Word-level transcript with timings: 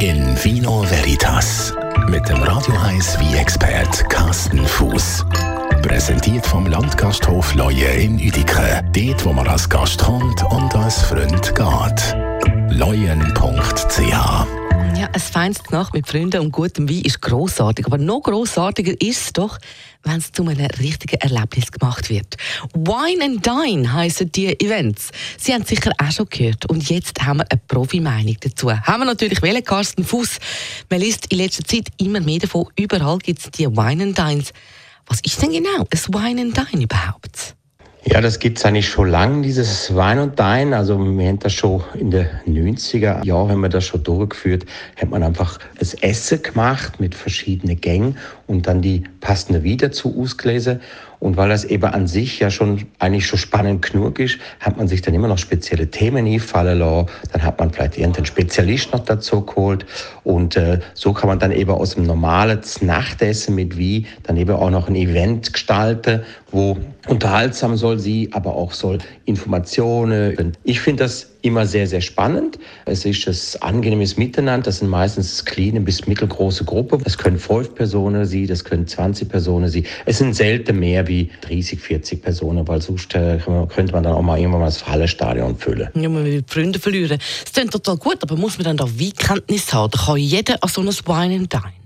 In 0.00 0.34
Vino 0.42 0.82
Veritas 0.82 1.74
mit 2.08 2.26
dem 2.26 2.42
Radio 2.42 2.74
1 2.74 3.20
wie 3.20 3.36
expert 3.36 4.08
Carsten 4.08 4.66
Fuß. 4.66 5.26
Präsentiert 5.82 6.46
vom 6.46 6.66
Landgasthof 6.66 7.54
Leue 7.54 7.84
in 7.84 8.14
Uedike. 8.14 8.82
Dort, 8.92 9.24
wo 9.26 9.34
man 9.34 9.46
als 9.46 9.68
Gast 9.68 10.02
kommt 10.02 10.42
und 10.44 10.74
als 10.74 11.02
Freund 11.02 11.54
geht. 11.54 12.16
leuen.ch 12.70 14.59
ja, 14.96 15.08
ein 15.12 15.20
feines 15.20 15.62
Nacht 15.70 15.94
mit 15.94 16.06
Freunden 16.06 16.40
und 16.40 16.52
gutem 16.52 16.88
Wein 16.88 17.02
ist 17.02 17.22
großartig, 17.22 17.86
aber 17.86 17.98
noch 17.98 18.20
großartiger 18.20 18.92
ist 19.00 19.26
es 19.26 19.32
doch, 19.32 19.58
wenn 20.02 20.18
es 20.18 20.32
zu 20.32 20.42
einem 20.42 20.66
richtigen 20.80 21.16
Erlebnis 21.20 21.72
gemacht 21.72 22.10
wird. 22.10 22.36
Wine 22.74 23.24
and 23.24 23.46
Dine 23.46 23.92
heißen 23.92 24.30
die 24.32 24.58
Events. 24.60 25.10
Sie 25.38 25.54
haben 25.54 25.64
sicher 25.64 25.92
auch 25.98 26.10
schon 26.10 26.26
gehört. 26.28 26.66
Und 26.66 26.88
jetzt 26.88 27.22
haben 27.22 27.38
wir 27.38 27.50
eine 27.50 27.60
Profi-Meinung 27.68 28.36
dazu. 28.40 28.70
Haben 28.72 29.00
wir 29.00 29.06
natürlich 29.06 29.42
wählen, 29.42 29.64
Carsten 29.64 30.04
Fuß. 30.04 30.38
Man 30.90 31.00
liest 31.00 31.26
in 31.32 31.38
letzter 31.38 31.64
Zeit 31.64 31.88
immer 31.98 32.20
mehr 32.20 32.40
davon. 32.40 32.66
Überall 32.76 33.18
gibt 33.18 33.40
es 33.40 33.50
die 33.50 33.66
Wine 33.66 34.02
and 34.02 34.18
Dines. 34.18 34.52
Was 35.06 35.20
ist 35.20 35.40
denn 35.42 35.52
genau 35.52 35.86
ein 35.90 36.14
Wine 36.14 36.42
and 36.42 36.56
Dine 36.56 36.84
überhaupt? 36.84 37.56
Ja, 38.04 38.22
das 38.22 38.38
gibt's 38.38 38.64
eigentlich 38.64 38.88
schon 38.88 39.10
lange, 39.10 39.42
dieses 39.42 39.94
Wein 39.94 40.20
und 40.20 40.38
Dein. 40.40 40.72
Also 40.72 40.98
wir 40.98 41.28
haben 41.28 41.38
das 41.38 41.52
schon 41.52 41.82
in 41.98 42.10
den 42.10 42.26
90er 42.46 43.22
Jahren 43.26 43.50
haben 43.50 43.60
wir 43.60 43.68
das 43.68 43.84
schon 43.84 44.02
durchgeführt. 44.02 44.64
Hat 44.96 45.10
man 45.10 45.22
einfach 45.22 45.58
das 45.78 45.92
Essen 45.94 46.42
gemacht 46.42 46.98
mit 46.98 47.14
verschiedenen 47.14 47.78
Gängen 47.78 48.16
und 48.46 48.66
dann 48.66 48.80
die 48.80 49.04
passende 49.20 49.62
Wein 49.64 49.76
dazu 49.76 50.18
ausgelesen. 50.18 50.80
Und 51.20 51.36
weil 51.36 51.50
das 51.50 51.64
eben 51.64 51.84
an 51.84 52.06
sich 52.06 52.40
ja 52.40 52.50
schon 52.50 52.86
eigentlich 52.98 53.26
schon 53.26 53.38
spannend 53.38 53.82
genug 53.82 54.18
ist, 54.18 54.38
hat 54.58 54.78
man 54.78 54.88
sich 54.88 55.02
dann 55.02 55.14
immer 55.14 55.28
noch 55.28 55.38
spezielle 55.38 55.86
Themen 55.86 56.26
einfallen 56.26 56.78
lassen. 56.78 57.08
Dann 57.32 57.42
hat 57.42 57.58
man 57.60 57.70
vielleicht 57.70 57.98
irgendeinen 57.98 58.24
Spezialist 58.24 58.92
noch 58.92 59.04
dazu 59.04 59.44
geholt. 59.44 59.84
Und 60.24 60.56
äh, 60.56 60.80
so 60.94 61.12
kann 61.12 61.28
man 61.28 61.38
dann 61.38 61.52
eben 61.52 61.70
aus 61.70 61.94
dem 61.94 62.04
normalen 62.04 62.60
Nachtessen 62.80 63.54
mit 63.54 63.76
wie 63.76 64.06
dann 64.22 64.38
eben 64.38 64.52
auch 64.52 64.70
noch 64.70 64.88
ein 64.88 64.94
Event 64.94 65.52
gestalten, 65.52 66.22
wo 66.50 66.78
unterhaltsam 67.06 67.76
soll 67.76 67.98
sie, 67.98 68.30
aber 68.32 68.56
auch 68.56 68.72
soll 68.72 68.98
Informationen. 69.26 70.56
Ich 70.64 70.80
finde 70.80 71.04
das 71.04 71.29
immer 71.42 71.66
sehr, 71.66 71.86
sehr 71.86 72.00
spannend. 72.00 72.58
Es 72.84 73.04
ist 73.04 73.26
das 73.26 73.60
angenehmes 73.62 74.16
Miteinander. 74.16 74.66
Das 74.66 74.78
sind 74.78 74.88
meistens 74.88 75.44
kleine 75.44 75.80
bis 75.80 76.06
mittelgroße 76.06 76.64
Gruppen. 76.64 77.02
Das 77.02 77.18
können 77.18 77.38
fünf 77.38 77.74
Personen 77.74 78.24
sein, 78.24 78.46
das 78.46 78.64
können 78.64 78.86
20 78.86 79.28
Personen 79.28 79.68
sein. 79.68 79.84
Es 80.06 80.18
sind 80.18 80.34
selten 80.34 80.78
mehr 80.78 81.06
wie 81.08 81.30
30, 81.42 81.80
40 81.80 82.22
Personen, 82.22 82.66
weil 82.68 82.82
sonst 82.82 83.14
äh, 83.14 83.38
könnte 83.68 83.92
man 83.92 84.04
dann 84.04 84.14
auch 84.14 84.22
mal 84.22 84.38
irgendwann 84.38 84.60
mal 84.60 84.66
das 84.66 84.86
Hallenstadion 84.86 85.56
füllen. 85.56 85.88
Ja, 85.94 86.08
man 86.08 86.24
will 86.24 86.42
Freunde 86.46 86.78
verlieren. 86.78 87.18
Das 87.44 87.52
klingt 87.52 87.72
total 87.72 87.96
gut, 87.96 88.18
aber 88.22 88.36
muss 88.36 88.58
man 88.58 88.64
dann 88.64 88.76
da 88.76 88.86
Weinkenntnis 88.86 89.72
haben? 89.72 89.90
Da 89.90 89.98
kann 89.98 90.16
jeder 90.16 90.62
an 90.62 90.68
so 90.68 90.80
einem 90.80 90.90
Wine 90.90 91.34
and 91.36 91.52
Dine. 91.52 91.79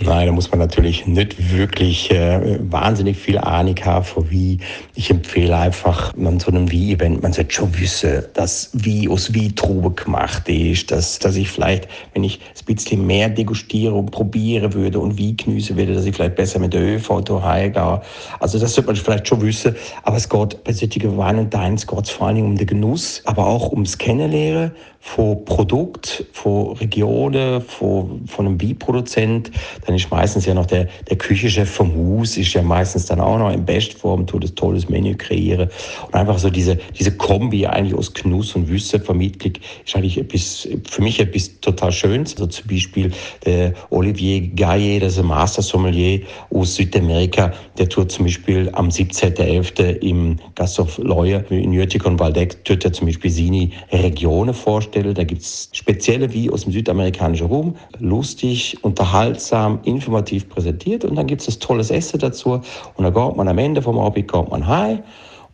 Nein, 0.00 0.28
da 0.28 0.32
muss 0.32 0.48
man 0.52 0.60
natürlich 0.60 1.08
nicht 1.08 1.52
wirklich 1.52 2.12
äh, 2.12 2.58
wahnsinnig 2.70 3.16
viel 3.16 3.36
Ahnung 3.36 3.74
haben 3.84 4.04
von 4.04 4.30
wie. 4.30 4.58
Ich 4.94 5.10
empfehle 5.10 5.56
einfach, 5.56 6.14
an 6.16 6.38
so 6.38 6.52
einem 6.52 6.70
Wie-Event, 6.70 7.20
man 7.20 7.32
sollte 7.32 7.52
schon 7.52 7.76
wissen, 7.80 8.22
dass 8.34 8.70
wie 8.74 9.08
aus 9.08 9.34
Wie-Trube 9.34 9.90
gemacht 9.90 10.48
ist, 10.48 10.92
dass, 10.92 11.18
dass 11.18 11.34
ich 11.34 11.48
vielleicht, 11.48 11.88
wenn 12.14 12.22
ich 12.22 12.38
ein 12.38 12.74
bisschen 12.74 13.08
mehr 13.08 13.28
degustiere 13.28 13.92
und 13.94 14.12
probiere 14.12 14.72
würde 14.72 15.00
und 15.00 15.18
wie 15.18 15.36
genießen 15.36 15.76
würde, 15.76 15.94
dass 15.94 16.04
ich 16.04 16.14
vielleicht 16.14 16.36
besser 16.36 16.60
mit 16.60 16.74
der 16.74 16.82
ÖV 16.82 17.24
heimgehe. 17.42 18.00
Also 18.38 18.60
das 18.60 18.74
sollte 18.74 18.86
man 18.86 18.96
vielleicht 18.96 19.26
schon 19.26 19.42
wissen. 19.42 19.74
Aber 20.04 20.16
es 20.16 20.28
geht 20.28 20.62
bei 20.62 20.72
solchen 20.72 21.16
Wein 21.16 21.38
und 21.40 21.52
Deins 21.52 21.84
geht 21.84 22.04
es 22.04 22.10
vor 22.10 22.28
allen 22.28 22.36
Dingen 22.36 22.48
um 22.48 22.56
den 22.56 22.68
Genuss, 22.68 23.20
aber 23.24 23.46
auch 23.46 23.72
ums 23.72 23.98
Kennenlernen 23.98 24.70
von 25.00 25.44
Produkt, 25.44 26.24
von 26.32 26.76
Regionen, 26.76 27.62
von, 27.62 28.26
von 28.26 28.46
einem 28.46 28.60
Wie-Produzent 28.60 29.50
dann 29.88 29.96
ist 29.96 30.10
meistens 30.10 30.44
ja 30.44 30.52
noch 30.52 30.66
der, 30.66 30.86
der 31.08 31.16
Küchenchef 31.16 31.70
vom 31.70 31.90
Haus, 31.96 32.36
ist 32.36 32.52
ja 32.52 32.60
meistens 32.60 33.06
dann 33.06 33.20
auch 33.20 33.38
noch 33.38 33.50
in 33.50 33.64
Bestform, 33.64 34.26
tut 34.26 34.44
ein 34.44 34.54
tolles 34.54 34.90
Menü 34.90 35.14
kreieren. 35.14 35.70
Und 36.06 36.14
einfach 36.14 36.38
so 36.38 36.50
diese, 36.50 36.76
diese 36.98 37.16
Kombi 37.16 37.66
eigentlich 37.66 37.94
aus 37.94 38.12
Genuss 38.12 38.54
und 38.54 38.68
Wissenvermittlung 38.68 39.54
ist 39.86 39.96
eigentlich 39.96 40.18
etwas, 40.18 40.68
für 40.84 41.00
mich 41.00 41.18
etwas 41.20 41.58
total 41.62 41.90
Schönes. 41.90 42.34
Also 42.34 42.48
zum 42.48 42.68
Beispiel 42.68 43.10
der 43.46 43.72
Olivier 43.88 44.42
Gaillet, 44.48 45.02
das 45.02 45.14
ist 45.14 45.20
ein 45.20 45.26
Master 45.26 45.62
Sommelier 45.62 46.20
aus 46.52 46.74
Südamerika, 46.74 47.54
der 47.78 47.88
tut 47.88 48.12
zum 48.12 48.26
Beispiel 48.26 48.68
am 48.74 48.88
17.11. 48.88 50.00
im 50.00 50.36
Gasthof 50.54 50.98
Leue 50.98 51.46
in 51.48 51.72
Jütik 51.72 52.04
und 52.04 52.20
Waldeck, 52.20 52.62
tut 52.66 52.84
er 52.84 52.92
zum 52.92 53.06
Beispiel 53.06 53.30
seine 53.30 53.70
Regionen 53.90 54.52
vorstellen. 54.52 55.14
Da 55.14 55.24
gibt 55.24 55.40
es 55.40 55.70
spezielle 55.72 56.30
wie 56.34 56.50
aus 56.50 56.64
dem 56.64 56.74
südamerikanischen 56.74 57.46
Raum, 57.46 57.74
lustig, 57.98 58.76
unterhaltsam, 58.82 59.77
informativ 59.84 60.48
präsentiert 60.48 61.04
und 61.04 61.16
dann 61.16 61.26
gibt 61.26 61.42
es 61.42 61.56
ein 61.56 61.60
tolles 61.60 61.90
Essen 61.90 62.18
dazu 62.20 62.60
und 62.94 63.04
dann 63.04 63.14
geht 63.14 63.36
man 63.36 63.48
am 63.48 63.58
Ende 63.58 63.82
vom 63.82 63.98
Abend 63.98 64.30
geht 64.30 64.50
man 64.50 64.66
heim 64.66 65.02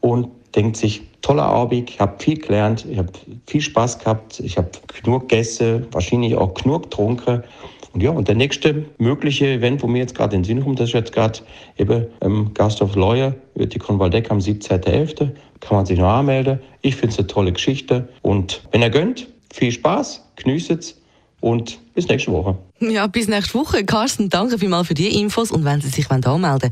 und 0.00 0.28
denkt 0.54 0.76
sich, 0.76 1.02
toller 1.22 1.44
Abend, 1.44 1.90
ich 1.90 2.00
habe 2.00 2.22
viel 2.22 2.38
gelernt, 2.38 2.86
ich 2.88 2.98
habe 2.98 3.10
viel 3.46 3.60
Spaß 3.60 3.98
gehabt, 3.98 4.40
ich 4.40 4.56
habe 4.56 4.70
genug 5.02 5.28
gegessen, 5.28 5.86
wahrscheinlich 5.90 6.36
auch 6.36 6.54
genug 6.54 6.84
getrunken. 6.84 7.42
Und 7.92 8.02
ja, 8.02 8.10
und 8.10 8.26
der 8.26 8.34
nächste 8.34 8.84
mögliche 8.98 9.46
Event, 9.46 9.82
wo 9.82 9.86
mir 9.86 9.98
jetzt 9.98 10.14
gerade 10.14 10.34
in 10.36 10.42
den 10.42 10.46
Sinn 10.46 10.64
kommt, 10.64 10.80
das 10.80 10.90
ist 10.90 10.94
jetzt 10.94 11.12
gerade 11.12 11.40
eben 11.78 12.06
im 12.20 12.52
Gasthof 12.52 12.96
Lawyer, 12.96 13.34
wird 13.54 13.74
die 13.74 13.78
Konvaldeck 13.78 14.30
am 14.30 14.38
17.11. 14.38 15.30
Kann 15.60 15.76
man 15.76 15.86
sich 15.86 15.98
noch 15.98 16.08
anmelden. 16.08 16.58
Ich 16.82 16.96
finde 16.96 17.12
es 17.12 17.18
eine 17.18 17.28
tolle 17.28 17.52
Geschichte. 17.52 18.08
Und 18.22 18.62
wenn 18.72 18.82
er 18.82 18.90
gönnt, 18.90 19.28
viel 19.52 19.70
Spaß, 19.70 20.28
genießt 20.36 20.72
es 20.72 21.00
und 21.40 21.78
bis 21.94 22.08
nächste 22.08 22.32
Woche. 22.32 22.56
Ja, 22.80 23.06
bis 23.06 23.28
nächste 23.28 23.54
Woche. 23.54 23.84
Carsten, 23.84 24.28
danke 24.28 24.58
vielmals 24.58 24.88
für 24.88 24.94
die 24.94 25.20
Infos. 25.20 25.50
Und 25.50 25.64
wenn 25.64 25.80
Sie 25.80 25.88
sich 25.88 26.10
anmelden 26.10 26.42
wollen, 26.42 26.70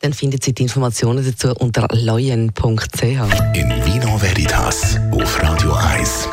dann 0.00 0.12
finden 0.12 0.38
Sie 0.40 0.52
die 0.52 0.62
Informationen 0.62 1.24
dazu 1.24 1.54
unter 1.56 1.86
leuen.ch. 1.92 3.02
In 3.02 3.70
Vino 3.84 4.20
Veritas 4.20 4.98
auf 5.12 5.42
Radio 5.42 5.72
1. 5.72 6.28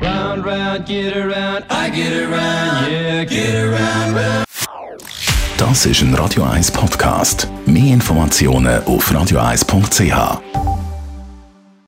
Round, 0.00 0.44
round, 0.44 0.86
get 0.86 1.14
around, 1.14 1.64
I 1.70 1.90
get 1.90 2.12
around, 2.12 2.90
yeah, 2.90 3.24
get 3.24 3.54
around, 3.54 4.16
round. 4.16 4.46
Das 5.58 5.86
ist 5.86 6.02
ein 6.02 6.12
Radio 6.14 6.42
1 6.42 6.72
Podcast. 6.72 7.46
Mehr 7.66 7.94
Informationen 7.94 8.82
auf 8.84 9.12
radio1.ch. 9.12 10.71